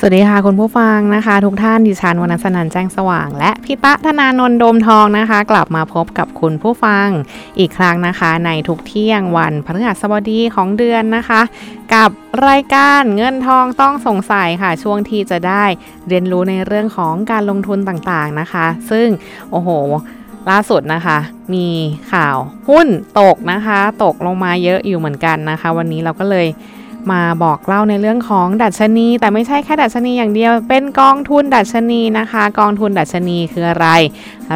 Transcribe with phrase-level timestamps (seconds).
[0.00, 7.08] สวัสดีค่ะคุณผู้ฟังนะคะ ทุกท่านดิฉันวรรณสนันแจ้งสว่าง และพิตะธนานนท์โดมทองนะคะ กลับมาพบกับคุณผู้ฟัง
[7.58, 11.40] อีกครั้งนะคะ ในทุกเที่ยงวันพฤหัสบดีของเดือนนะคะ
[11.94, 12.10] กับ
[12.48, 15.64] รายการเงินทองต้องสงสัยค่ะ ช่วงที่จะได้
[16.08, 19.08] เรียนรู้ในเรื่องของการลงทุนต่างๆนะคะ ซึ่ง
[19.50, 19.68] โอ้โห
[20.50, 21.18] ล่าสุดนะคะ
[21.54, 21.66] มี
[22.12, 22.36] ข่าว
[22.68, 22.86] หุ้น
[23.20, 26.48] ตกนะคะ ตกลงมาเยอะอยู่เหมือนกันนะคะ วันนี้เราก็เลย
[27.12, 33.88] มาบอกเล่าในเรื่องของดัชนี แต่ไม่ใช่แค่ดัชนีอย่างเดียว เป็นกองทุนดัชนีนะคะ กองทุนดัชนีคืออะไร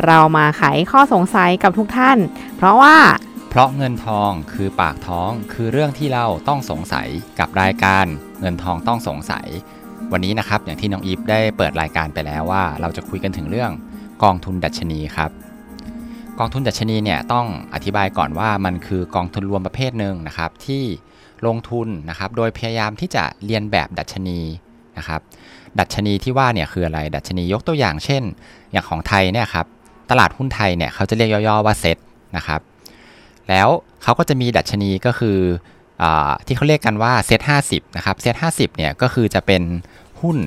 [0.06, 2.19] เรามาไขข้อสงสัยกับทุกท่าน
[2.57, 2.96] เพราะว่า
[3.51, 8.05] เพราะเงินทองคือปากท้องคือเรื่องที่เราต้องสงสัยกับรายการ
[8.41, 9.46] เงินทองต้องสงสัย
[10.12, 13.71] วันนี้นะครับอย่างที่น้องอีฟได้เปิดรายการไปแล้วว่า เราจะคุยกันถึงเรื่อง
[14.23, 15.30] กองทุนดัชนีครับ
[16.38, 20.84] กองทุนดัชนีเนี่ยต้องอธิบายก่อนว่ามันคือกองทุนรวมประเภทหนึ่งนะครับที่
[21.46, 24.40] ลงทุนนะครับ โดยพยายามที่จะเรียนแบบดัชนี
[24.98, 25.21] นะครับ
[25.79, 28.23] ดัชนีที่ว่าเนี่ยคืออะไร ดัชนียกตัวอย่างเช่น
[28.73, 29.66] อย่างของไทยเนี่ยครับ
[30.10, 31.99] ตลาดหุ้นไทยเนี่ยเขาจะเรียกย่อๆว่าเซ็ต
[32.37, 32.60] นะครับ
[33.49, 33.68] แล้ว
[34.02, 35.38] เขาก็จะมีดัชนีก็คือ
[36.02, 36.04] อ
[36.46, 37.40] ที่เขาเรียกกันว่าเซ็ต
[37.71, 39.62] 50นะครับ เซ็ต50เนี่ยก็คือจะเป็น
[40.21, 40.38] หุ้น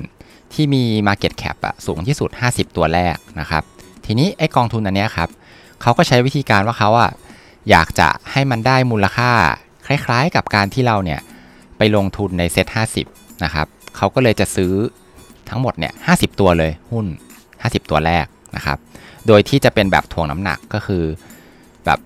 [0.54, 3.62] ที่มี Market Cap อะสูงที่สุด 50 ตัวแรกนะครับ
[4.06, 5.28] ทีนี้ไอกองทุนอันเนี้ยครับ
[5.82, 7.10] เขาก็ใช้วิธีการว่าเขาอะ
[7.70, 9.30] อยากจะให้มันได้มูลค่า
[9.86, 11.20] คล้ายๆ กับการที่เราเนี่ย
[11.78, 12.66] ไปลงทุนในเซ็ต
[13.06, 14.72] 50 นะครับเขาก็เลยจะซื้อ
[15.48, 17.06] ทั้งหมดเนี่ย50 ตัวเลยหุ้น
[17.48, 18.78] 50 ตัวแรกนะครับ
[19.26, 21.04] โดยที่จะเป็นแบบถ่วงน้ำหนักก็คือ
[21.84, 21.98] แบบ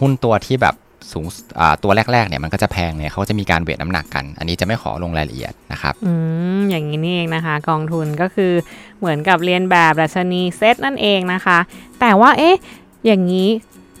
[0.00, 0.74] หุ้นตัวที่แบบ
[1.12, 1.26] สูง
[1.82, 6.12] ตัวแรกๆเนี่ยมันก็จะแพงเนี่ยเขาจะมีการเวทน้ำหนักกัน อันนี้จะไม่ขอลงรายละเอียดนะครับอื
[6.56, 8.52] มอย่างนี้นี่เองนะคะ กองทุนก็คือ
[8.98, 11.58] เหมือนกับเรียนแบบดัชนีเซตนั่นเองนะคะ
[12.00, 12.56] แต่ว่าเอ๊ะ
[13.06, 13.48] อย่างนี้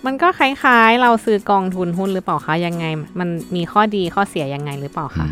[0.06, 2.84] มันก็คล้ายๆ เราซื้อกองทุนหุ้นหรือเปล่าคะยังไง
[3.18, 5.26] มันมีข้อดีข้อเสียยังไงหรือเปล่าคะ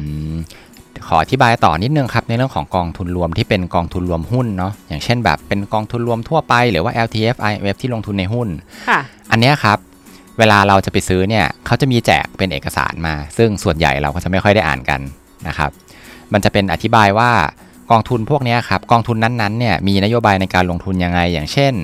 [1.06, 8.48] ขออธิบายต่อนิดนึงครับในเรื่องของกองทุนรวมที่เป็นกองทุนรวมหุ้นเนาะอย่างเช่นแบบเป็นกองทุนรวมทั่วไปหรือว่า LTF IMF ที่ลงทุนในหุ้น
[8.88, 9.00] ค่ะ
[9.30, 9.78] อันนี้ครับ
[10.38, 15.00] เวลาเราจะไปซื้อเนี่ยเขาจะมีแจกเป็นเอกสารมา ซึ่งส่วนใหญ่เราก็จะไม่ค่อยได้อ่านกัน
[15.48, 15.70] นะครับ
[16.32, 17.30] มันจะเป็นอธิบายว่า
[17.90, 21.74] กองทุนพวกนี้ครับกองทุนนั้นๆเนี่ยมีนโยบายในการลงทุนยังไง อย่างเช่น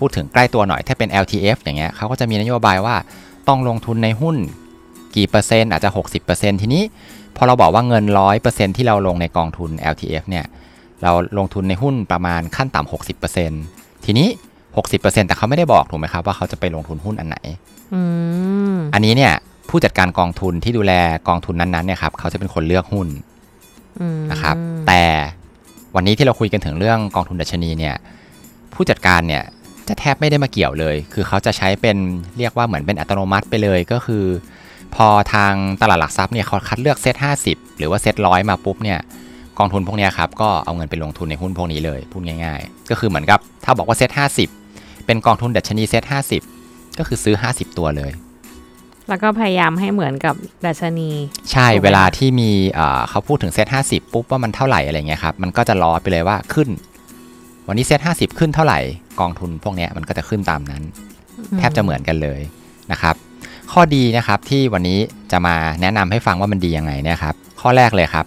[0.00, 2.96] พูดถึงใกล้ตัวหน่อย ถ้าเป็น LTF อย่างเงี้ยเขาก็จะมีนโยบายว่า
[3.48, 4.36] ต้องลงทุนในหุ้น
[5.16, 5.90] กี่เปอร์เซ็นต์อาจจะ
[6.26, 6.82] 60%ทีนี้
[7.36, 8.04] พอเราบอกว่าเงิน
[8.40, 10.44] 100%ที่เราลงในกองทุน LTF เนี่ย
[11.02, 12.92] เราลงทุนในหุ้นประมาณขั้นต่ำ
[13.46, 14.28] 60%ทีนี้
[14.76, 17.38] 60%แต่เขาไม่ได้บอกถูกไหมครับว่าเขาจะไปลงทุนหุ้นอันไหน
[18.94, 19.34] อันนี้เนี่ย
[19.68, 20.92] ผู้จัดการกองทุนที่ดูแล
[21.28, 23.08] กองทุนนั้นๆเนี่ยครับเขาจะเป็นคนเลือกหุ้น
[24.30, 24.56] นะครับ
[24.86, 25.02] แต่
[25.94, 27.94] วันนี้ที่เราคุยกันถึงเรื่องกองทุนดัชนีเนี่ย
[28.74, 29.42] ผู้จัดการเนี่ย
[29.90, 31.96] จะแทบไม่ได้มาเกี่ยวเลย คือเขาจะใช้เป็น
[32.38, 34.24] เรียกว่าเหมือนเป็นอัตโนมัติไปเลยก็คือ
[34.94, 38.98] พอทางตลาดหลักทรัพย์เนี่ยเขาคัดเลือกเซต50 หรือว่าเซตร้อยมาปุ๊บเนี่ย
[39.58, 44.10] กองทุนพวกนี้ครับก็เอาเงินไปลงทุนในหุ้นพวกนี้เลยพูดง่ายๆ ก็คือเหมือนกับถ้าบอกว่าเซต
[44.58, 46.04] 50เป็นกองทุนดัชนีเซต
[46.50, 48.10] 50ก็คือซื้อ 50 ตัวเลย
[49.08, 50.34] แล้วก็พยายามให้เหมือนกับ
[50.66, 51.10] ดัชนี
[51.52, 52.50] ใช่เวลาที่มี
[53.10, 56.68] เขาพูดถึงเซต50ปุ๊บว่ามันเท่าไหร่อะไรเงี้ยครับมันก็จะล้อไปเลยว่าขึ้น
[57.72, 58.80] วันนี้เซ็ตห้าสิบขึ้นเท่าไหร่
[59.20, 60.82] กองทุนพวกนี้มันก็จะขึ้นตามนั้น
[61.58, 62.40] แทบจะเหมือนกันเลย
[62.92, 63.14] นะครับ
[63.72, 64.98] ข้อดีนะครับที่วันนี้
[65.32, 68.26] จะมาแนะนำให้ฟังว่ามันดียังไงนะครับ ข้อแรกเลยครับ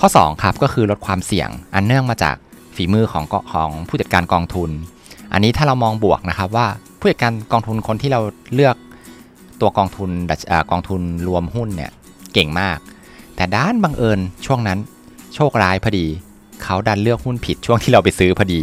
[0.00, 2.36] ข้อ 2 ครับก็คือลดความเสี่ยงอันเนื่องมาจาก
[2.76, 4.70] ฝีมือของของผู้จัดการกองทุน
[5.32, 6.66] อันนี้ถ้าเรามองบวกนะครับว่า
[6.98, 8.20] ผู้จัดการกองทุนคนที่เรา
[8.54, 8.76] เลือก
[9.60, 10.10] ตัวกองทุน
[10.70, 11.92] กองทุนรวมหุ้นเนี่ย
[12.32, 12.78] เก่งมาก
[13.42, 14.78] แต่ด้านบังเอิญช่วงนั้น
[15.34, 16.06] โชคร้ายพอดี
[16.62, 18.62] เขาดันเลือกหุ้นผิดช่วงที่เราไปซื้อพอดี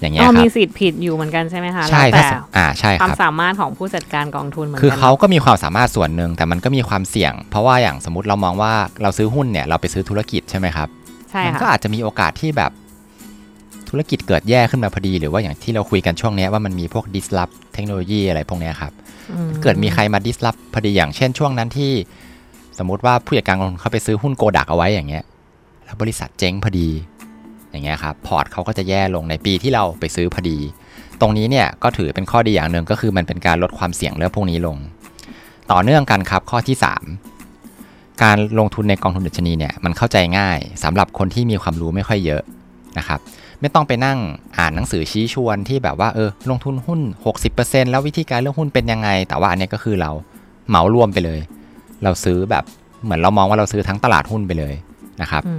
[0.00, 2.26] อย่างเงี้ยครับมีสิทธิ์ผิดอยู่เหมือนกันใช่ไหมคะใช่แต่
[2.56, 8.72] อ่าใช่ครับความสามารถของผู้จัดการกองทุนเหมือนกันคือเขาก็มีความสามารถส่วนหนึ่งแต่มันก็มีความเสี่ยง เพราะว่าอย่างสมมติเรามองว่า
[9.02, 10.88] เราซื้อหุ้นเนี่ยเราไปซื้อธุรกิจใช่ไหมครับ
[11.30, 12.70] ใช่มันก็อาจจะมีโอกาสที่แบบ
[13.88, 18.92] ธุรกิจเกิดแย่ขึ้นมาพอดี หรือว่าอย่างที่เราคุยกันช่วงนี้ว่ามันมีพวก disrupt เทคโนโลยีอะไรพวกนี้ครับ
[19.62, 21.92] เกิดมีใครมา disrupt พอดีอย่างเช่นช่วงนั้นที่
[22.78, 25.24] สมมติว่าผู้จัดการกองทุนเขาไปซื้อหุ้นโกดักเอาไว้อย่างเงี้ย
[25.84, 26.88] แล้วบริษัทเจ๊งพอดี
[27.70, 30.58] อย่างเงี้ยครับ พอร์ตเขาก็จะแย่ลงในปีที่เราไปซื้อพอดี
[31.20, 34.76] ตรงนี้เนี่ยก็ถือเป็นข้อดีอย่างหนึ่งก็คือมันเป็นการลดความเสี่ยงเรื่องพวกนี้ลง
[35.72, 36.76] ต่อเนื่องกันครับข้อที่
[38.22, 42.42] การลงทุนในกองทุนดัชนีเนี่ยมันเข้าใจง่ายสำหรับคนที่มีความรู้ไม่ค่อยเยอะ
[42.98, 43.20] นะครับ
[43.60, 44.18] ไม่ต้องไปนั่ง
[44.58, 47.00] อ่านหนังสือชี้ชวนที่แบบว่าเออลงทุนหุ้น
[47.46, 50.10] 60%แล้ววิธีการเลือกหุ้นเป็นยังไง แต่ว่าอันนี้ก็คือเรา
[50.68, 51.40] เหมารวมไปเลย
[52.04, 52.64] เราซื้อแบบ
[53.04, 54.74] เหมือนเรามองว่าเราซื้อทั้งตลาดหุ้นไปเลย
[55.22, 55.52] นะครับอื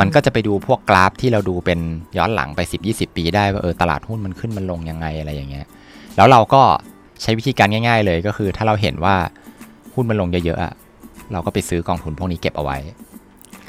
[0.00, 1.80] มันก็จะไปดูพวกกราฟที่เราดูเป็น
[2.18, 5.66] ย้อนหลังไป 10-20 ปีได้ว่าเออตลาดหุ้นมันขึ้นมันลงยังไงอะไรอย่างเงี้ย
[6.16, 6.62] แล้วเราก็
[7.22, 9.14] ใช้วิธีการง่าย ๆ เลยก็คือถ้าเราเห็นว่า
[9.94, 10.72] หุ้นมันลงเยอะๆอะ
[11.32, 12.78] เราก็ไปซื้อกองทุนพวกนี้เก็บเอาไว้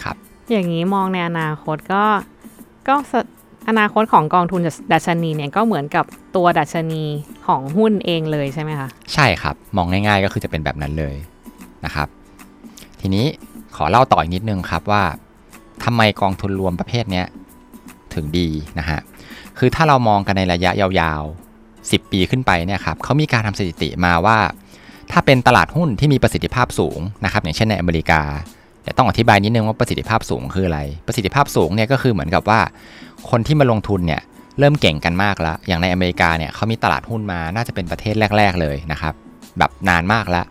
[0.04, 0.16] ครับ
[0.52, 2.04] อย่างนี้มองในอนาคตก็
[2.88, 3.14] ก็ส
[3.70, 4.62] อนาคตของกองทุน
[4.94, 6.06] ดัชนีเนี่ยก็เหมือนกับ
[6.36, 7.04] ตัวดัชนี
[7.48, 11.16] ของหุ้นเองเลยใช่ไหมคะ ใช่ครับ มองง่ายๆก็คือจะเป็นแบบนั้นเลย
[11.86, 12.08] นะครับ
[13.01, 13.25] ทีนี้
[13.75, 15.04] ขอเล่าต่ออีกนิดนึงครับว่า
[15.84, 17.24] ทำไมกองทุนรวมประเภทนี้
[18.13, 18.48] ถึงดี
[18.80, 19.00] นะฮะ
[19.57, 24.38] คือถ้าเรามองกันในระยะยาวๆ 10 ปีขึ้นไปเนี่ยครับเขามีการทำสถิติมาว่า
[25.12, 28.22] ถ้าเป็นตลาดหุ้นที่มีประสิทธิภาพสูงนะครับ อย่างเช่นในอเมริกา
[28.84, 32.62] แต่ต้องอธิบายนิดนึงว่าประสิทธิภาพสูงคืออะไร ประสิทธิภาพสูงเนี่ยก็คือเหมือนกับว่า
[33.30, 34.22] คนที่มาลงทุนเนี่ย
[34.60, 39.13] เริ่มเก่งกันมากแล้ว อย่างในอเมริกาเนี่ยเขามีตลาดหุ้นมาน่าจะเป็นประเทศแรก ๆ เลยนะครับ
[39.57, 40.45] แบบนานมากแล้ว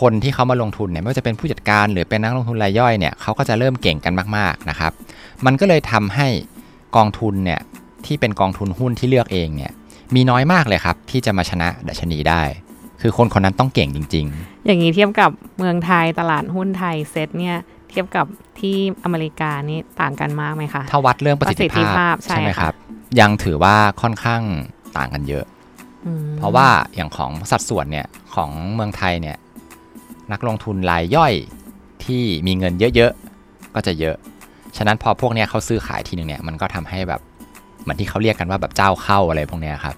[0.00, 4.92] คนที่เขามาลงทุนเนี่ยไม่ว่าจะเป็นผู้จัดการหรือเป็นนักลงทุนรายย่อยเนี่ยเขาก็จะเริ่มเก่งกันมากๆนะครับ
[5.46, 6.28] มันก็เลยทำให้
[6.96, 7.60] กองทุนเนี่ย
[8.06, 9.72] ที่เป็นกองทุนหุ้นที่เลือกเองเนี่ย
[10.14, 12.42] มีน้อยมากเลยครับ ที่จะมาชนะดัชนีได้
[13.02, 14.26] คือคนคนนั้นต้องเก่งจริง
[14.66, 17.56] อย่างนี้เทียบกับเมืองไทยตลาดหุ้นไทยเซ็ตเนี่ย
[17.90, 18.26] เทียบกับ
[18.60, 22.76] ที่อเมริกานี่ต่างกันมากไหมคะๆถ้าวัดเรื่องประสิทธิประสิทธิภาภาพพใช่ใช่ไหมค่ะครับ
[23.20, 24.42] ยังถือว่าค่อนข้าง
[24.96, 25.44] ต่างกันเยอะ
[26.06, 29.36] อืมเพราะว่าอย่างของสัดส่วนเนี่ยของเมืองไทยเนี่ย
[30.32, 31.32] นักลงทุนรายย่อย
[32.04, 34.16] ที่มีเงินเยอะๆ ก็จะเยอะ
[34.76, 37.20] ฉะนั้นพอพวกเนี้ยเขาซื้อขายทีหนึ่งเนี่ย มันก็ทำให้แบบ
[37.82, 39.96] เหมือนที่เขาเรียกกันว่าแบบเจ้าเข้าอะไรพวกเนี้ยครับ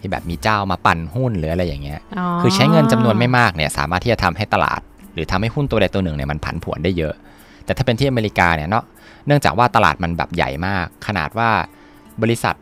[0.00, 2.00] ที่แบบมีเจ้ามาปั่นหุ้นหรืออะไรอย่างเงี้ย
[2.40, 4.80] คือใช้เงินจำนวนไม่มากเนี่ย สามารถที่จะทำให้ตลาด
[5.14, 7.14] หรือทำให้หุ้นตัวใดตัวหนึ่งเนี่ยมันผันผวนได้เยอะ
[7.64, 8.84] แต่ถ้าเป็นที่อเมริกาเนี่ยเนาะ
[9.26, 11.50] เนื่องจากว่าตลาดมันแบบใหญ่มาก ขนาดว่า
[12.22, 12.54] บริษัท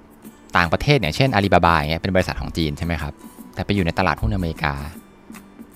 [0.56, 3.12] ต่างประเทศอย่างเช่นอาลีบาบาอย่างเงี้ยเป็นบริษัทของจีนใช่ไหมครับ
[3.54, 4.74] แต่ไปอยู่ในตลาดหุ้นอเมริกา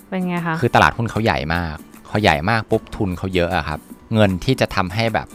[0.08, 3.80] เป็นไงคะคือตลาดหุ้นเขาใหญ่มากเขาใหญ่มากปุ๊บทุนเขาเยอะอะครับ
[4.14, 5.28] เงินที่จะทำให้แบบ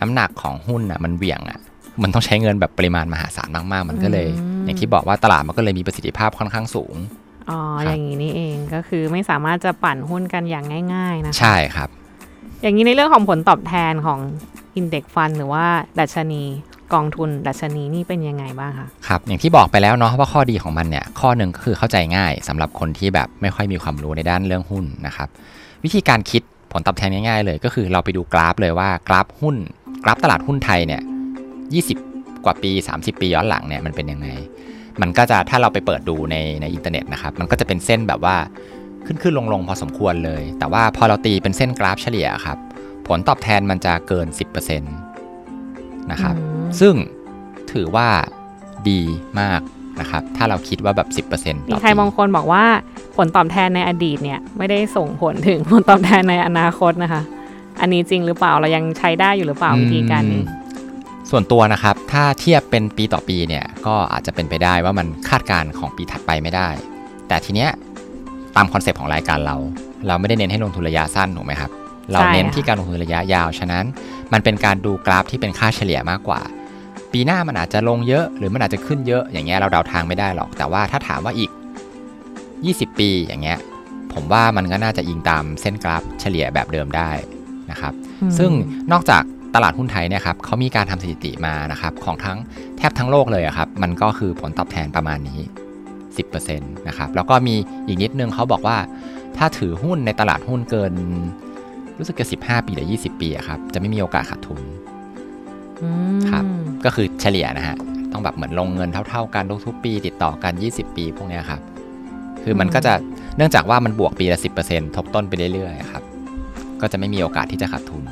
[0.00, 1.60] น้ำหนักของหุ้นอะมันเหวี่ยงอะ
[2.02, 4.28] มันต้องใช้เงินแบบปริมาณมหาศาลมากๆ มันก็เลย
[4.64, 6.94] อย่างที่บอกว่าตลาดมันก็เลยมีประสิทธิภาพค่อนข้างสูง
[7.50, 11.88] อ๋อครับอย่างนี้นี่เองก็คือไม่สามารถจะปั่นหุ้นกันอย่างง่ายๆนะคะใช่ครับ
[12.62, 14.20] อย่างนี้ในเรื่องของผลตอบแทนของ
[14.80, 15.64] Index Fund หรือว่า
[15.98, 16.42] ดัชนี
[16.94, 25.28] กองทุนดัชนีนี่เป็นยังไงบ้างคะครับอย่างที่บอกไปแล้วเนาะว่าข้อดีของมันเนี่ยข้อหนึ่งก็คือเข้าใจง่ายสำหรับคนที่แบบไม่ค่อยมีความรู้ในด้านเรื่องหุ้นนะครับ
[25.84, 26.42] วิธีการคิด
[26.72, 29.56] ผลตอบแทนง่ายๆเลย ก็คือเราไปดูกราฟเลยว่ากราฟหุ้น
[30.04, 31.02] กราฟตลาดหุ้นไทยเนี่ย
[31.72, 34.28] 20 กว่าปี 30 ปีย้อนหลังเนี่ยมันเป็นยังไง
[35.00, 38.36] มันก็จะถ้าเราไปเปิดดูในในอินเทอร์เน็ตนะครับมันก็จะเป็นเส้นแบบว่า
[39.06, 42.58] ขึ้นขึ้นลงลงพอสมควรเลย แต่ว่าพอเราตีเป็นเส้นกราฟเฉลี่ยครับ
[43.08, 46.36] ผลตอบแทนมันจะเกิน 10%นะครับ
[46.80, 46.94] ซึ่ง
[47.72, 48.08] ถือว่า
[48.90, 49.00] ดี
[49.40, 49.60] มาก
[50.00, 52.64] นะครับ ถ้าเราคิดว่าแบบ 10%ต่มีอใครปีบางคนบอกว่า
[53.16, 57.22] ผลตอบแทนในอดีตเนี่ย ไม่ได้ส่งผลถึงผลตอบแทนในอนาคตนะคะ
[57.80, 60.62] อันนี้จริงหรือเปล่าเรายังใช้ได้อยู่หรือเปล่าวิธีการนี้อืม
[61.30, 66.68] ส่วนตัวนะครับ ถ้าเทียบเป็นปีต่อปีเนี่ย ก็อาจจะเป็นไปได้ว่ามันคาดการณ์ของปีถัดไปไม่ได้
[67.28, 67.70] แต่ทีเนี้ย
[68.56, 69.56] ตามคอนเซปต์ของรายการเรา
[70.06, 71.70] เราไม่ได้เน้นให้ลงทุนระยะสั้นถูกไหมครับ
[72.12, 73.84] เราเน้นใช่ค่ะที่การลงทุนระยะยาว ฉะนั้น
[74.32, 76.40] มันเป็นการดูกราฟที่เป็นค่าเฉลี่ยมากกว่า
[77.14, 81.50] ปีหน้ามันอาจจะลงเยอะหรือมันอาจจะขึ้นเยอะอย่างเงี้ยเราเดาทางไม่ได้หรอก แต่ว่าถ้าถามว่าอีก
[82.44, 83.58] 20 ปีอย่างเงี้ย
[84.12, 87.10] ผมว่ามันก็น่าจะอิงตามเส้นกราฟเฉลี่ยแบบเดิมได้
[87.70, 87.92] นะครับ
[88.22, 88.50] อืมซึ่ง
[88.92, 89.22] นอกจาก
[89.54, 92.38] ตลาดหุ้นไทยเนี่ยครับเขามีการทำสถิติมานะครับของทั้ง
[92.78, 95.40] แทบทั้งโลกเลยอะครับ มันก็คือผลตอบแทนประมาณนี้
[96.18, 97.54] 10%นะครับ แล้วก็มี
[97.86, 98.76] อีกนิดนึงเขาบอกว่า
[99.36, 100.92] ถ้าถือหุ้นในตลาดหุ้นเกิน
[101.98, 104.83] รู้สึกจะ15 ปีหรือ 20 ปีอะครับ จะไม่มีโอกาสขาดทุนอืม
[106.30, 106.44] ครับ
[106.84, 107.76] ก็คือเฉลี่ยนะฮะ
[108.12, 111.60] ต้องแบบเหมือนลงเงินเท่า ๆ กันทุกๆปี ติดต่อกัน 20 ปีพวกเนี้ยครับ
[112.42, 112.92] คือมันก็จะ
[113.36, 116.02] เนื่องจากว่ามันบวกปีละ 10%ทบต้นไปเรื่อยๆครับ
[116.80, 118.02] ก็จะไม่มีโอกาสที่จะขาดทุน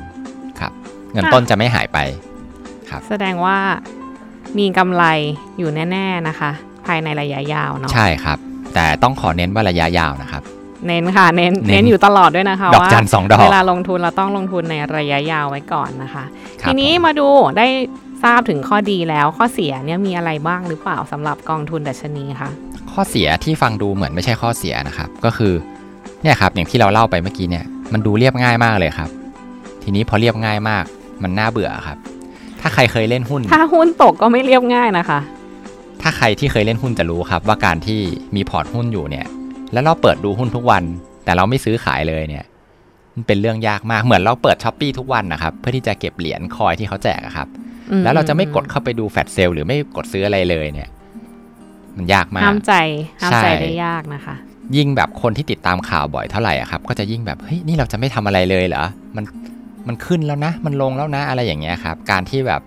[0.59, 0.71] ครับ
[1.13, 1.99] เงินต้นจะไม่หายไป
[2.89, 3.57] ครับ แสดงว่า
[4.57, 5.03] มีกำไร
[5.57, 6.51] อยู่แน่ ๆนะคะ
[6.85, 8.37] ภายในระยะยาวเนาะใช่ครับ
[8.73, 10.43] แต่ต้องขอเน้นว่าระยะยาวนะครับ
[10.87, 16.23] เน้นค่ะเน้นเน้นเน้นอยู่ตลอดด้วยนะคะดอกว่าจันสองดอกเวลาลงทุนเราต้องลงทุนในระยะยาวไว้ก่อนนะคะ
[16.61, 17.67] ครับทีนี้ผมมาดูได้
[18.23, 22.49] ทราบถึงข้อดีแล้วข้อเสียเนี่ยมีอะไรบ้างหรือเปล่าสำหรับกองทุนดัชนีคะ
[22.91, 25.53] ข้อเสียที่ฟังดูเหมือนไม่ใช่ข้อเสียนะครับ ก็คือ
[26.23, 29.09] เนี่ยครับอย่างที่เราเล่าไปเมื่อกี้เนี่ยมันดูเรียบง่ายมากเลยครับ
[29.83, 30.83] ทีนี้พอเรียบง่ายมาก
[31.23, 31.97] มันน่าเบื่อครับ
[32.61, 35.19] ถ้าใครเคยเล่นหุ้น ถ้าหุ้นตกก็ไม่เรียบง่ายนะคะ
[36.01, 37.99] ถ้าใครที่เคยเล่นหุ้นจะรู้ครับ ว่าการที่
[38.35, 39.25] มีพอร์ตหุ้นอยู่เนี่ย
[39.73, 40.83] แล้วเราเปิดดูหุ้นทุกวัน
[41.23, 42.45] แต่เราไม่ซื้อขายเลยเนี่ย
[43.15, 47.47] มันเป็นเรื่องยากมาก เหมือนเราเปิด Shopee ทุกวันนะครับ เพื่อที่จะเก็บเหรียญ coin ที่เขาแจกอะครับ
[47.91, 50.89] อืแล้วเราจะไม่กดเข้าไปดู flash sale หรือไม่กดซื้ออะไรเลยเนี่ย
[51.97, 52.73] มันยากมาก ห้ามใจ
[53.21, 54.35] ห้ามใจใช่ได้ยากนะคะ
[54.75, 58.83] ยิ่งแบบคนที่ติดตามข่าวบ่อยเท่าไหร่อะครับ ก็จะยิ่งแบบเฮ้ยนี่เราจะไม่ทำอะไรเลยเหรอ
[59.15, 59.25] มัน
[59.87, 62.61] มันขึ้นแล้วนะ มันลงแล้วนะ อะไรอย่างเงี้ยครับ การที่แบบ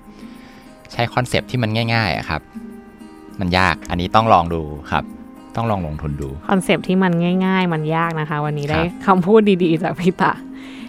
[0.92, 2.40] ใช้ concept ที่มันง่ายๆอะครับ
[3.40, 5.04] มันยาก อันนี้ต้องลองดูครับ
[5.56, 7.12] ต้องลองลงทุนดู concept ที่มัน
[7.46, 10.32] ง่าย ๆ มันยากนะคะ วันนี้ได้ครับคำพูดดีๆ จากพี่ตะ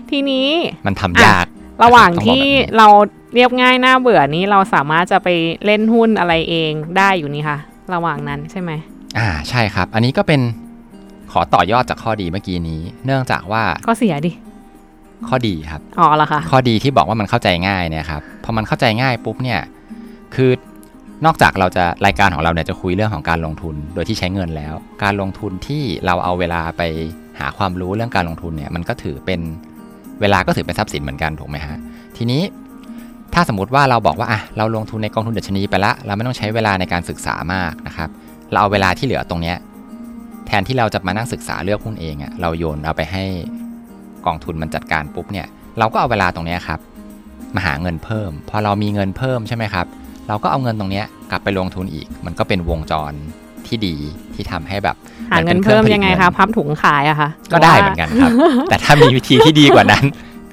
[0.10, 0.50] ทีนี้
[0.88, 1.46] มันทำยาก
[1.84, 2.88] ระหว่างต้องบอกที่แบบนี้เรา
[3.34, 5.30] เรียบง่ายน่าเบื่อนี้เราสามารถจะไป
[5.66, 7.58] เล่นหุ้นอะไรเองได้อยู่นี่ค่ะ
[7.94, 8.72] ระหว่างนั้นใช่ไหม
[9.18, 10.42] อ่าใช่ครับ อันนี้ก็เป็น
[11.32, 14.32] ขอต่อยอดจากข้อดีเมื่อกี้นี้ เนื่องจากว่าก็เสียดิ
[15.28, 19.62] ข้อดีครับอ๋อเหรอคะข้อดีที่บอกว่ามันเข้าใจง่ายเนี่ยครับพอมันเข้าใจง่ายปุ๊บเนี่ย
[20.36, 20.52] คือ
[21.26, 26.82] นอกจากเราจะรายการของเราเนี่ยจะคุยเรื่องของการลงทุนโดยที่ใช้เงินแล้ว การลงทุนที่เราเอาเวลาไป
[27.40, 29.42] หาความรู้เรื่องการลงทุนเนี่ยมันก็ถือเป็น
[30.22, 31.78] เวลาก็ถือเป็นทรัพย์สินเหมือนกันถูกไหมฮะ
[32.18, 32.42] ทีนี้
[33.34, 38.10] ถ้าสมมติว่าเราบอกว่าอะเราลงทุนในกองทุนดัชนีไปละเราไม่ต้องใช้เวลาในการศึกษามากนะครับ
[38.52, 39.58] เราเอาเวลาที่เหลือตรงเนี้ย
[40.48, 43.24] แทนที่เราจะมานั่งศึกษาเลือกหุ้นเองอะ่ะเราโยนเอาไปให้
[44.26, 45.48] กองทุนมันจัดการปุ๊บเนี่ย
[45.80, 46.80] เราก็เอาเวลาตรงเนี้ยครับ
[47.56, 49.86] มาหาเงินเพิ่ม พอเรามีเงินเพิ่มใช่ไหมครับ
[50.28, 53.12] เราก็เอาเงินตรงเนี้ยกลับไปลงทุนอีก มันก็เป็นวงจร
[53.68, 53.96] ที่ดี
[54.36, 54.96] ที่ทำให้แบบ
[55.32, 58.32] หาเงินเพิ่มยังไงคะพับถุงขายอะคะก็ได้เหมือนกันครับ
[58.70, 60.06] แต่ถ้ามีวิธีที่ดีกว่านั้น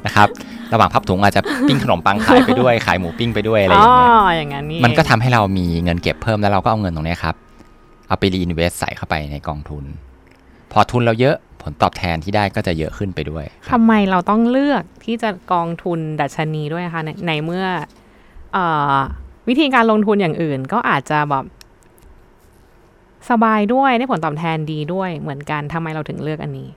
[0.07, 0.29] นะครับ
[0.73, 7.35] ระหว่างพับถุงอาจจะปิ้งขนมปังขายไปด้วยขายหมูปิ้งไปด้วยอะไรออ๋อย่างเงี้ยอย่างนั้นนี่มันก็เองทำให้เรามีเงินเก็บเพิ่มแล้วเราก็เอาเงินตรงเนี้ยครับ
[8.09, 9.85] เอาไปรีอินเวสใส่เข้าไปในกองทุน
[10.73, 17.67] พอทุนเราเยอะผลตอบแทนที่ได้ก็จะเยอะขึ้นไปด้วยครับทำไมเราต้องเลือกที่จะกองทุนดัชนีด้วยคะในในเมื่อ
[18.53, 18.59] เอ
[18.93, 18.95] อ
[19.49, 21.45] วิธีการลงทุนอย่างอื่นก็อาจจะแบบ
[23.31, 26.69] สบายด้วยได้ผลตอบแทนดีด้วยเหมือนกันทำไมเราถึงเลือกอันนี้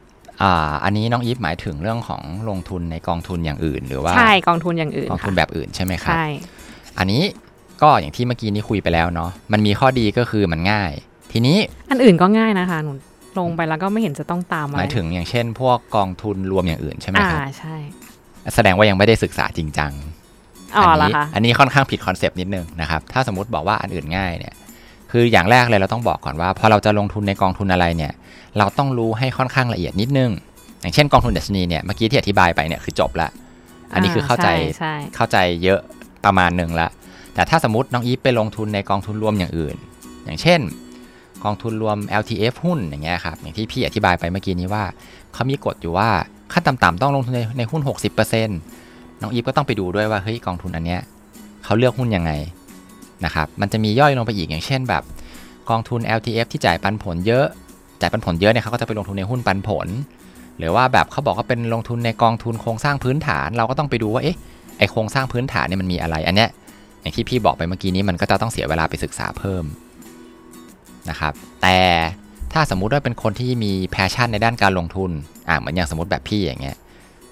[0.42, 6.26] อ่าอันนี้น้องอีฟหมายถึงเรื่องของลงทุนในกองทุนอย่างอื่น หรือว่าใช่กองทุนอย่างอื่นกองทุนค่ะแบบอื่นใช่ไหมครับใช่
[7.00, 7.24] อันนี้
[7.82, 10.92] ก็อย่างที่เมื่อกี้นี้คุยไปแล้วเนาะมันมีข้อดีก็คือมันง่าย
[11.32, 11.58] ทีนี้
[11.90, 12.92] อันอื่นก็ง่ายนะคะหนู
[13.40, 17.76] ลงไปแล้วก็ไม่เห็นจะต้องตามอะหไรมายถึงอย่างเช่น พวกกองทุนรวมอย่างอื่นใช่ไหมอ่าครับใช่
[18.56, 19.92] แสดงว่ายังไม่ได้ศึกษาจริงจัง
[20.76, 24.54] อ๋ออัเหรอนี้คะอันนี้ค่อนข้างผิดคอนเซปต์นิดนึงนะครับ ถ้าสมมติบอกว่าอันอื่นง่ายเนี่ย
[25.12, 28.14] คืออย่างแรกเลยเราต้องบอกก่อนว่าพอเราจะลงทุนในกองทุนอะไรเนี่ย
[28.58, 30.32] เราต้องรู้ให้ค่อนข้างละเอียดนิดนึง
[30.82, 33.30] อย่างเช่นกองทุนดัชนีเนี่ย เมื่อกี้ที่อธิบายไปเนี่ยคือจบละ
[33.94, 34.48] อันนี้คือเข้าใจ
[34.80, 35.80] ใช่เข้าใจเยอะ
[36.26, 36.90] ประมาณหนึ่งละ
[37.34, 39.76] แต่ถ้าสมมติน้องอีฟไปลงทุนในกองทุนรวมอย่างอื่น
[40.26, 40.60] อย่างเช่น
[41.44, 44.84] กองทุนรวม LTF หุ้นอย่างเงี้ยครับ อย่างที่พี่อธิบายไปเมื่อกี้นี้ว่า
[45.34, 46.10] เขามีกฎอยู่ว่า
[46.54, 47.82] ขั้นต่ำๆต้องลงทุนในในหุ้น
[48.48, 48.87] 60%
[49.22, 51.02] น้องอีฟก็ต้องไปดูด้วยว่าเฮ้ยกองทุนอันเนี้ย
[51.64, 52.32] เขาเลือกหุ้นยังไง
[53.26, 55.04] นะครับมันจะมีย่อยลงไปอีกอย่างเช่นแบบ
[55.70, 57.46] กองทุน LTF ที่จ่ายปันผลเยอะ
[58.02, 59.88] จ่ายปันผลเยอะเนี่ยเขาก็จะไปลงทุนในหุ้นปันผล
[60.58, 64.38] หรือว่าแบบเขาบอกว่าเป็นลงทุนในกองทุนโครงสร้างพื้นฐาน เราก็ต้องไปดูว่าเอ๊ะ
[64.78, 66.50] ไอโครงสร้างพื้นฐานเนี่ยมันมีอะไรอันเนี้ย
[67.02, 69.64] อย่างที่พี่บอกไปเมื่อกี้นี้มันก็จะต้องเสียเวลาไปศึกษาเพิ่ม
[71.10, 71.78] นะครับแต่
[72.54, 75.12] ถ้าสมมุติว่าเป็นคนที่มี passion ในด้านการลงทุน
[75.50, 76.78] อ่าเหมือนอย่างสมมติแบบพี่อย่างเงี้ย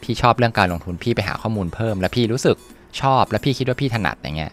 [0.03, 2.57] พี่ชอบเรื่องการลงทุนพี่ไปหาข้อมูลเพิ่ม แล้วพี่รู้สึก
[3.01, 4.51] ชอบแล้วพี่คิดว่าพี่ถนัดอย่างเงี้ย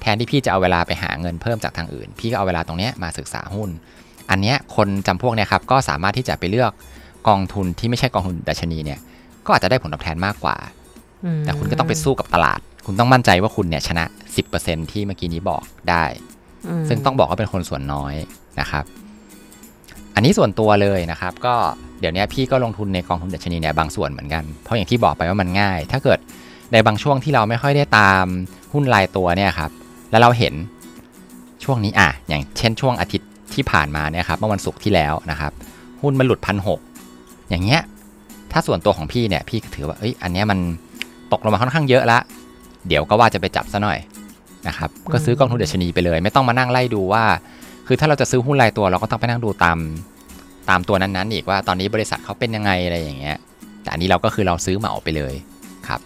[0.00, 3.70] แทนที่พี่จะเอาเวลาไปหาเงินเพิ่มจากทางอื่น พี่ก็เอาเวลาตรงเนี้ยมาศึกษาหุ้น
[4.30, 6.72] อันเนี้ยคนจำพวกเนี้ยครับก็สามารถที่จะไปเลือก
[7.28, 8.98] กองทุนที่ไม่ใช่กองทุนดัชนีเนี่ย
[9.46, 10.56] ก็อาจจะได้ผลตอบแทนมากกว่า
[11.24, 14.04] อืมแต่คุณก็ต้องไปสู้กับตลาด คุณต้องมั่นใจว่าคุณเนี่ยชนะ
[14.48, 16.04] 10%ที่เมื่อกี้นี้บอกได้
[16.80, 18.14] มซึ่งต้องบอกว่าเป็นคนส่วนน้อย
[18.60, 18.84] นะครับ
[20.14, 21.54] อันนี้ส่วนตัวเลยนะครับก็
[22.00, 26.18] เดี๋ยวนี้พี่ก็ลงทุนในกองทุนดัชนีเนี่ยบางส่วนเหมือนกัน เพราะอย่างที่บอกไปว่ามันง่าย ถ้าเกิด
[26.72, 28.24] ในบางช่วงที่เราไม่ค่อยได้ตาม
[28.72, 29.70] หุ้นรายตัวเนี่ยครับ
[30.10, 30.54] แล้วเราเห็น
[31.64, 35.52] ช่วงนี้อะ อย่างเช่นช่วงอาทิตย์ที่ผ่านมาเนี่ยครับ เมื่อวันศุกร์ที่แล้วนะครับ
[36.02, 36.80] หุ้นมันหลุดพันหก
[37.50, 37.80] อย่างเงี้ย
[38.52, 40.58] ถ้าส่วนตัวของพี่เนี่ย พี่ก็ถือว่า เอ้ย อันเนี้ยมัน
[41.32, 42.18] ตกลงมาค่อนข้างเยอะละ
[42.88, 43.98] เดี๋ยวก็ว่าจะไปจับซะหน่อย
[44.68, 47.24] นะครับ ก็ซื้อกองทุนดัชนีไปเลย ไม่ต้องมานั่งไล่ดูว่า
[47.86, 49.78] คือถ้าเราจะซื้อหุ้นรายตัวเราก็ต้องไปนั่งดูตาม
[50.70, 53.36] ตามตัวนั้นๆอีกว่าตอนนี้บริษัทเขาเป็นยังไงอะไรอย่างเงี้ย
[53.82, 55.34] แต่อันนี้เราก็คือเราซื้อเหมาไปเลย
[55.88, 56.00] ครับ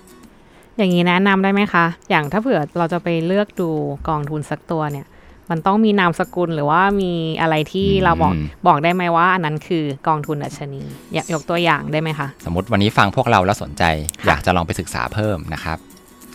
[0.76, 3.70] อย่างนี้แนะนำได้ไหมคะ อย่างถ้าเผื่อเราจะไปเลือกดู
[4.08, 5.06] กองทุนสักตัวเนี่ย
[5.50, 8.32] มันต้องมีนามสกุลหรือว่ามีอะไรที่อืมเราบอก
[8.66, 10.82] บอกได้ไหมว่าอันนั้นคือกองทุนดัชนี
[11.14, 13.84] อยากยกตัวอย่างได้ไหมคะ สมมติวันนี้ฟังพวกเราแล้วสนใจ
[14.26, 15.78] อยากจะลองไปศึกษาเพิ่มนะครับ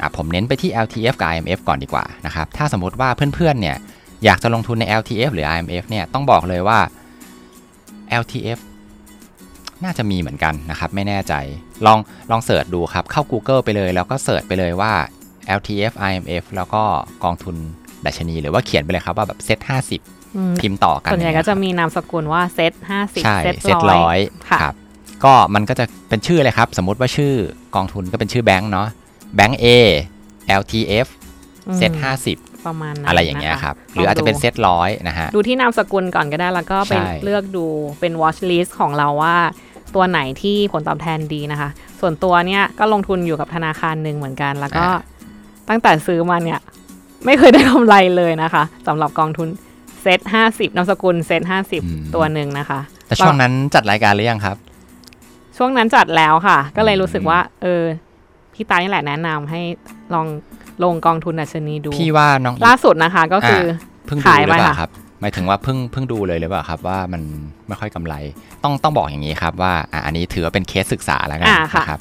[0.01, 3.77] อะผมเน้นไปที่ LTF กับ IMF ก่อนดีกว่านะครับ ถ้าสมมติว่าเพื่อนๆเนี่ย
[4.25, 6.79] อยากจะลงทุนใน LTF หรือ RMF เนี่ยต้องบอกเลยว่า
[8.21, 8.59] LTF
[9.83, 11.33] น่าจะมีเหมือนกันนะครับ ไม่แน่ใจ
[11.85, 11.99] ลอง
[12.31, 14.93] ลอง search ดูครับ เข้า Google ไปเลย แล้วก็ search ไปเลยว่า
[15.57, 16.83] LTF RMF แล้วก็
[17.23, 17.55] กองทุน
[18.05, 24.75] ดัชนี หรือว่าเขียนไปเลยครับว่าแบบ SET50อืมพิมพ์ต่อกันส่วนใหญ่อย่างก็เงี้ยจะมีนามสกุลว่าเซตห้าสิบใช่ SET SET ร้ร้ออยยค่ะครับ
[25.23, 27.33] ก็มันก็จะเป็นชื่อเลยครับ สมมุติว่าชื่อ
[27.75, 28.87] กองทุนก็เป็นชื่อแบงค์เนาะ
[29.35, 29.65] แบงค์ A
[30.59, 31.07] LTF
[31.67, 32.37] อืมเซตห้าสิบ
[32.67, 37.65] ประมาณนั้นอะไรอย่างเงี้ยนะะครับ หรืออาจจะเป็นเซตร้อยนะฮะ ดูที่นามสกุลก่อนก็ได้แล้วก็ไปใช่เลือกดู
[37.99, 39.35] เป็น watch list ของเราว่า
[39.95, 41.69] ตัวไหนที่ผลตอบแทนดีนะคะ
[41.99, 44.85] ส่วนตัวเนี่ยก็ลงทุนอยู่กับธนาคารหนึ่งเหมือนกัน แล้วก็
[45.69, 46.59] ตั้งแต่ซื้อมาเนี่ย
[47.25, 49.47] ไม่เคยได้กำไรเลยนะคะสำหรับกองทุน
[50.01, 54.57] เซตห้าสิบนามสกุลเซตห้าสิบอืมตัวหนึ่งนะคะ แต่ช่วงนั้นจัดรายการหรือยังครับ
[55.57, 57.83] ช่วงนั้นจัดแล้วค่ะ ก็เลยรู้สึกอืมว่า เออ
[58.57, 59.61] พี่ตานี่แหละแนะนำให้
[60.13, 60.27] ลอง
[60.83, 63.67] ลงกองทุนดัชนีดู พี่ว่าน้องอีล่าฟสุดนะคะก็คืออ
[64.05, 67.21] เพิ่งดูขายหรือไปเปล่าค่ะครับหมายถึงว่าเพิ่งเพิ่งดูเลยหรือเปล่าครับว่ามัน
[67.67, 68.13] ไม่ค่อยกำไร
[68.63, 71.99] ต้องต้องบอกอย่างนี้ครับว่าอะอันนี้ถือว่าเป็นเคสศึกษาแล้วกันอ่าค่ะนะครับ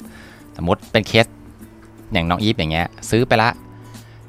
[0.57, 1.25] สมมติเป็นเคส
[2.13, 3.49] อย่างน้องอีฟอย่างเงี้ย ซื้อไปละ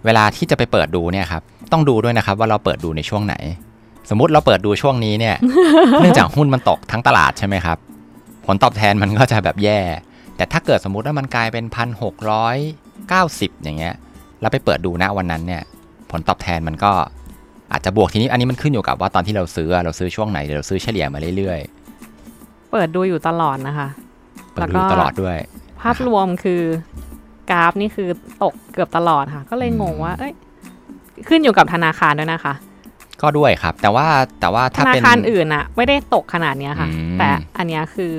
[0.04, 1.42] เวลาที่จะไปเปิดดูเนี่ยครับ
[1.72, 3.34] ต้องดูด้วยนะครับว่าเราเปิดดูในช่วงไหน
[4.10, 5.36] สมมุติเราเปิดดูช่วงนี้เนี่ย
[6.00, 7.78] เนื่องจากหุ้นมันตกทั้งตลาดใช่ไหมครับ
[8.46, 9.78] ผลตอบแทนมันก็จะแบบแย่
[10.38, 12.56] แต่ถ้าเกิดสมมุติว่ามันกลายเป็นพันหกร้อย
[13.08, 13.94] เก้าสิบอย่างเงี้ย
[14.40, 15.62] แล้วไปเปิดดูณวันนั้นเนี่ย
[16.10, 16.92] ผลตอบแทนมันก็
[17.72, 21.60] อาจจะบวกทีนี้อันนี้มันขึ้นอยู่กับว่าตอนที่เราซื้อเราซื้อช่วงไหนเดี๋ยวเราซื้อเฉลี่ยมาเรื่อย
[22.72, 25.36] เปิดดูอยู่ตลอดนะคะๆเปิแล้ดวดูก็ตลอดด้วย
[25.82, 26.62] ภาพรวมคือ
[27.50, 28.08] กราฟนี่คือ
[28.42, 30.32] ตกเกือบตลอดค่ะ ก็เลยงงว่า เอ้ย
[31.28, 32.54] ขึ้นอยู่กับธนาคารด้วยนะคะ
[33.22, 34.06] ก็ด้วยครับ แต่ว่า
[34.40, 38.12] แต่ว่าธถ้านาเป็นคารอื่นอะไม่ได้ตกขนาดเนี้ยค่ะอืมแต่อันเนี้ยคือ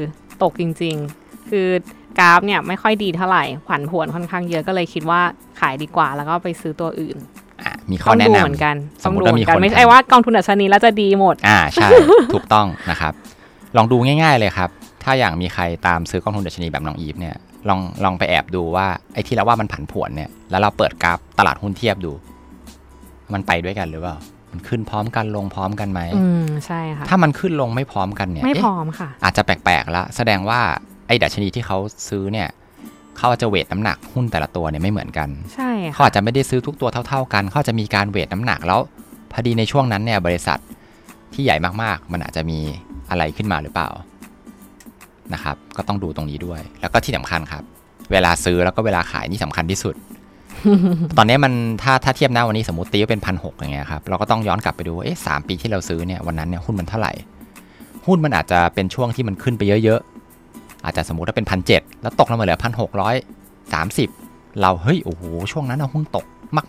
[0.44, 1.68] ตกจริง ๆ คือ
[2.20, 5.22] กราฟเนี่ยไม่ค่อยดีเท่าไหร่ผันผวนค่อนข้างเยอะก็เลยคิดว่า
[5.60, 7.18] ขายดีกว่าแล้วก็ไปซื้อตัวอื่น
[7.66, 11.90] อะมีข้ต้อองแนะดูนำเหมือนกันสต้มองมุติดูว่าเหมีมือนกันคนไม่ทำใช่ว่ากองทุนดัชนีแล้วจะดีหมด อ่าใช่
[12.34, 13.14] ถูกต้องนะครับ
[13.78, 14.70] ลองดูง่าย ๆเลยครับ
[15.04, 17.36] ถ้าอย่างมีใครตามซื้อกองทุนดัชนีแบบน้องอีฟเนี่ย
[17.70, 22.12] ลองลองไปแอบดูว่าไอ้ที่เราว่ามันผันผวนเนี่ยแล้วเราเปิดกราฟตลาดหุ้นเทียบดู
[23.34, 24.16] มันไปด้วยกันหรือเปล่า
[24.52, 30.60] มันขึ้นพร้อมกันลงพร้อมกันไหมอืมใช่ค่ะถ้ามันขึ้นลงไม่พร้อมกันเนี่ยไม่เอ๊ะพร้อมค่ะ อาจจะแปลกๆแล้วแสดงว่า
[31.10, 31.78] ไอ้ดัชนีที่เขา
[32.10, 32.48] ซื้อเนี่ย
[33.18, 38.80] เขาอาจจะเวทน้ำหนักหุ้นแต่ละตัวเนี่ยไม่เหมือนกันใช่เขาค่ะอาจจะไม่ได้ซื้อทุกตัวเท่า ๆ กันเขาอาจจะมีการเวทน้ำหนักแล้ว
[39.32, 40.60] พอดีในช่วงนั้นเนี่ยบริษัท
[41.34, 42.60] ที่ใหญ่มากๆ มันอาจจะมี
[43.10, 43.90] อะไรขึ้นมาหรือเปล่า
[45.34, 47.64] นะครับ ก็ต้องดูตรงนี้ด้วย แล้วก็ที่สำคัญครับ
[48.12, 49.96] เวลาซื้อแล้วก็เวลาขายนี่สำคัญที่สุด
[51.18, 57.14] ตอนนี้มันถ้าถ้าเทียบหน้าวันนี้สมมติตีว่าเป็นพันหกอย่างเงี้ยครับ เราก็ต้องย้อนกลับไปดูว่าเอ๊ะสามปีที่เราซื้อเนี่ยวันนั้นเนี่ยหุ้นมันเท่าไหร่
[58.08, 60.19] หุ้นมันอาจจะเป็นช่วงที่มันขึ้นไปเยอะๆ
[60.84, 63.16] อาจจะสมมติว่าเป็นพันเจ็ดแล้วตกลงมาเหลือพันหกร้อย
[63.74, 64.10] สามสิบ
[64.62, 66.26] เราเฮ้ยโอ้โหช่วงนั้นนะหุ้นตก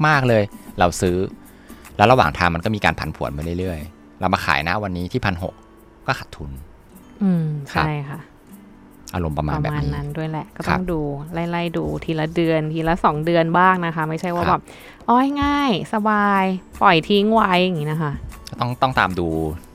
[0.07, 0.43] มาก ๆเลย
[0.79, 1.17] เราซื้อ
[1.97, 5.55] แล้วระหว่างทางมันก็มีการผันผวนมาเรื่อยๆ เรามาขายนะวันนี้ที่พันหก
[6.07, 6.51] ก็ขาดทุน
[7.23, 8.21] อืมครับใช่ค่ะ
[9.15, 11.01] อารมณ์ประปมาณระแบบมาณนี้นั้นด้วยแหละ ก็ครัต้บองดู
[11.33, 14.63] ไล่ๆดูทีละเดือนทีละสองเดือนบ้างนะคะ ไม่ใช่ว่าครัแบบบ
[15.11, 16.45] อ้อยง่าย สบาย
[16.83, 18.30] ปล่อยทิ้งไว้อย่างนี้นะคะก็
[18.61, 19.29] ต้องต้องตามดู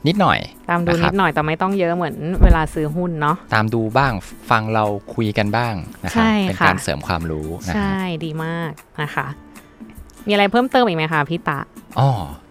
[0.08, 0.38] นิดหน่อย
[0.70, 4.12] ตามดูนะครันิบดหน่อยแต่ไม่ต้องเยอะเหมือนเวลาซื้อหุ้นเนาะตามดูบ้าง
[4.50, 4.84] ฟังเรา
[5.14, 8.70] คุยกันบ้างนะครัใช่เป็นค่ะการเสริมความรู้นะฮะใช่ดีมาก
[9.02, 9.26] นะคะ
[10.26, 11.58] มีอะไรเพิ่มเติมอีกไหมคะพี่ตะ
[11.98, 12.08] อ๋อ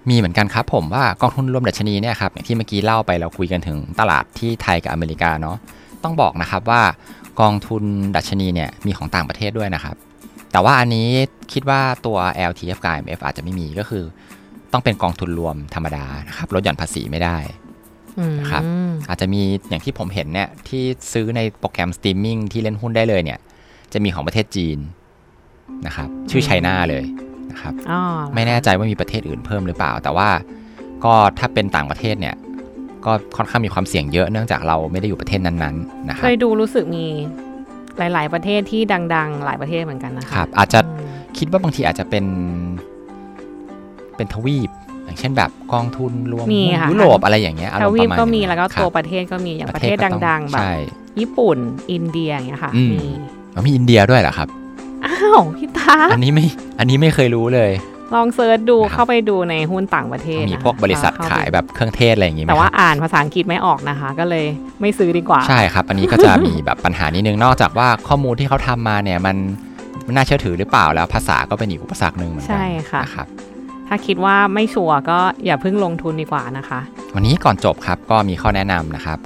[0.09, 5.57] มีเหมือนกันครับผมว่ากองทุนรวมดัชนีเนี่ยครับอย่างที่เมื่อกี้เล่าไปเราคุยกันถึงตลาดที่ไทยกับอเมริกาเนาะ
[6.03, 6.81] ต้องบอกนะครับว่า
[7.41, 7.83] กองทุน
[8.15, 9.95] ดัชนีเนี่ยมีของต่างประเทศด้วยนะครับ
[10.51, 11.07] แต่ว่าอันนี้
[11.53, 12.17] คิดว่าตัว
[12.49, 14.03] LTF กับ RMF อาจจะไม่มีก็คือ
[14.75, 17.37] ต้องเป็นกองทุนรวมธรรมดานะครับลดหย่อนภาษีไม่ได้
[18.19, 18.63] อืมครับ
[19.09, 20.83] อาจจะมีอย่างที่ผมเห็นเนี่ยที่
[21.13, 23.39] ซื้อในโปรแกรมสตรีมมิ่งที่เล่นหุ้นได้เลยเนี่ย
[23.93, 24.77] จะมีของประเทศจีน
[25.85, 27.03] นะครับ ชื่อไชน่าเลย
[27.51, 28.01] นะครับอ๋อ
[28.35, 30.29] ไม่แน่ใจว่ามีประเทศอื่นเพิ่มหรือเปล่า แต่ว่า
[31.03, 32.35] ก็ถ้าเป็นต่างประเทศเนี่ย
[33.05, 37.05] ก็ค่อนข้างมีความเสี่ยงเยอะเนื่องจากเราไม่ได้อยู่ประเทศนั้นๆนะคเครับยดูรู้สึกมี
[37.97, 38.81] หลาย ๆ ประเทศที่
[39.15, 42.25] ดัง ๆ หลายประเทศเหมือนกันนะคะครับอาจจะอืมคิดว่าบางทีอาจจะเป็น
[44.17, 44.69] เป็นทวีป
[45.05, 50.73] อย่างเช่นแบบกองทุนรวมมีค่ะยุโรปอะไรอย่างเงี้ยอารทมณ์วีปประมาณก็มีอย่างแล้วก็ครัตัวบประเทศก็มีอย่างประเทศก็ต้องดังๆแบบใช่
[51.19, 51.57] ญี่ปุ่น
[51.91, 53.05] อินเดียอย่างเงี้ยค่ะอืมมี
[53.53, 54.47] แล้วมีอินเดียด้วยเหรอครับ
[55.05, 56.45] อ้าวพี่ตาอันนี้ไม่
[56.79, 57.71] อันนี้ไม่เคยรู้เลย
[58.15, 64.45] ลองเซิร์ชดูนะครับเข้าไปดูในหุ้นต่างประเทศมีนะคะพวกบริษัทเข้ไปขายแบบเครื่องเทศอะไรอย่างงี้ไหมแต่คว่ารับอ่านภาษาอังกฤษไม่ออกนะคะ ก็เลย
[64.81, 69.35] ไม่ซื้อดีกว่า ใช่ครับ อันนี้ก็จะมีแบบปัญหานิดนึงนอกจากว่าข้อมูลที่เขาทำมาเนี่ยมัน
[70.05, 73.27] มันน่าเชื่อถือหรือเปล่าแล้วภาษาก็เป็นอีกอุปสรรคหนึ่งเหมือนกัใช่ค่ะนะครับ
[73.87, 76.79] ถ้าคิดว่าไม่ชัวร์ก็อย่าเพิ่งลงทุนดีกว่านะคะ
[77.15, 79.19] วันนี้ก่อนจบครับก็มีข้อแนะนำนะครับ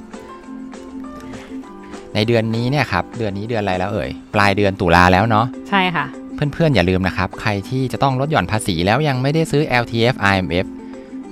[2.14, 10.66] ในเดือนนี้เนี่ยครับเดือนนี้เดือนอะไรแล้วเอ่ย ปลายเดือนตุลาแล้วเนาะใช่ค่ะ เพื่อนๆอย่าลืมนะครับ ใครที่จะต้องลดหย่อนภาษีแล้วยังไม่ได้ซื้อ LTF IMF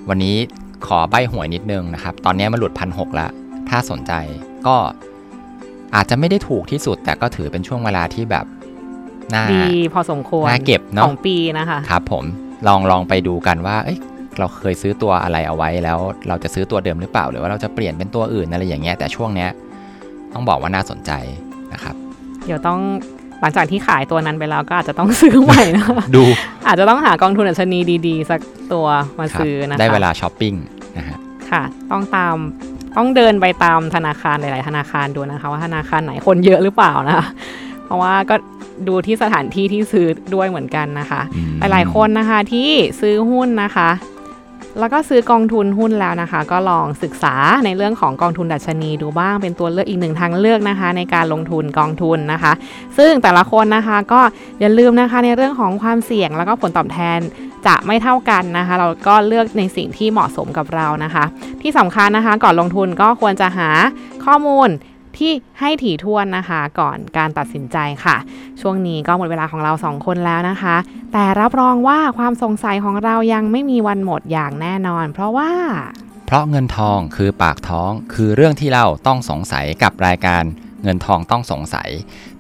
[0.09, 0.37] วันนี้
[0.87, 3.31] ขอใบหวยนิดนึงนะครับ ตอนนี้มันหลุดพันหกแล้ว
[3.69, 4.13] ถ้าสนใจ
[4.67, 4.77] ก็
[5.95, 8.47] อาจจะไม่ได้ถูกที่สุด แต่ก็ถือเป็นช่วงเวลาที่แบบ
[9.35, 12.25] น่าดีพอสมควรน่าเก็บขเนาะองปีนะคะ ครับผม
[12.67, 13.99] ลองลองไปดูกันว่าเอ้ย
[14.39, 19.51] เราเคยซื้อตัวอะไรเอาไว้แล้ว เราจะซื้อตัวเดิมหรือเปล่า หรือว่าเราจะเปลี่ยนเป็นตัวอื่นอะไรอย่างเงี้ยแต่ช่วงเนี้ย
[20.33, 21.13] ต้องบอกว่าน่าสนใจ
[21.73, 21.95] นะครับ
[22.47, 22.81] เดี๋ยวต้อง
[23.41, 26.25] หลังจากที่ขายตัวนั้นไปแล้วก็อาจจะต้องซื้อใหม่นะคะดู
[26.67, 28.41] อาจจะต้องหากองทุนอัชนีดีๆ สัก
[28.73, 28.87] ตัว
[29.19, 30.55] มาครับซื้อนะคะได้เวลาช้อปปิ้ง
[30.99, 31.19] นะฮะ
[31.51, 32.37] ค่ะ ต้องตาม
[32.97, 37.27] ต้องเดินไปตามธนาคารหลาย ๆ ธนาคารดูนะคะ ว่าธนาคารไหนคนเยอะหรือเปล่านะคะ
[37.85, 38.37] เพราะว่าก็
[38.89, 43.91] ดูที่สถานที่ที่ซื้อด้วยเหมือนกันนะคะอืมหลายๆคนนะคะที่ซื้อหุ้นนะคะ
[44.81, 52.53] แล้วก็ซื้อกองทุนหุ้นแล้วนะคะ ก็ลองศึกษาในเรื่องของกองทุนดัชนีดูบ้างเป็นตัวเลือกอีกหนึ่งทางเลือกนะคะ ในการลงทุนกองทุนนะคะ
[52.99, 54.21] ซึ่งแต่ละคนนะคะก็
[54.61, 57.19] อย่าลืมนะคะในเรื่องของความเสี่ยงแล้วก็ผลตอบแทน
[57.67, 61.25] จะไม่เท่ากันนะคะ เราก็เลือกในสิ่งที่เหมาะสมกับเรานะคะ
[61.63, 63.71] ที่สำคัญนะคะ ก่อนลงทุนก็ควรจะหา
[64.25, 64.69] ข้อมูล
[65.19, 68.17] ที่ให้ถี่ถ้วนนะคะ ก่อนการตัดสินใจค่ะ
[68.61, 70.77] ช่วงนี้ก็หมดเวลาของเราสองคนแล้วนะคะ
[71.13, 75.51] แต่รับรองว่าความสงสัยของเรายังไม่มีวันหมดอย่างแน่นอน เพราะว่า
[76.27, 80.43] เพราะเงินทองคือปากท้อง คือเรื่องที่เราต้องสงสัยกับรายการ
[80.83, 81.89] เงินทองต้องสงสัย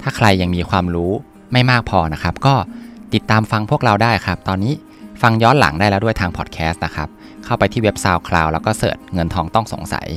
[0.02, 1.12] ถ้าใครยังมีความรู้
[1.52, 2.54] ไม่มากพอนะครับ ก็
[3.14, 4.74] ติดตามฟังพวกเราได้ครับ ตอนนี้
[5.22, 7.08] ฟังย้อนหลังได้แล้วด้วยทางพอดแคสต์นะครับ
[7.44, 10.08] เข้าไปที่เว็บ SoundCloud แล้วก็ search เงินทองต้องสงสัย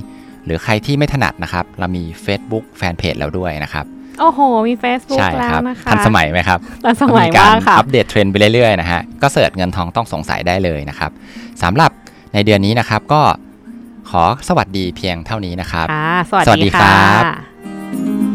[0.46, 3.86] หรือใครที่ไม่ถนัดนะครับ เรามี Facebook fanpage แล้วด้วยนะครับ
[4.20, 11.12] โอ้โห มี Facebook ใช่แล้วครับนะคะทันสมัยไหมครับทันสมัยกามารกค่ะ update trend ไปเรื่อยๆนะฮะก็ search เงินทองต้องสงสัยได้เลยนะครับ
[11.64, 11.92] สำหรับ
[12.34, 13.22] ในเดือนนี้นะครับก็
[14.10, 18.31] ขอสวัสดีเพียงเท่านี้นะครับค่ะสวัสดีครับสวัสดีค่ะ